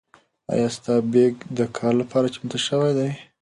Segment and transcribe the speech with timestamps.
[0.53, 3.09] ایا ستا بیک د کار لپاره چمتو شوی دی؟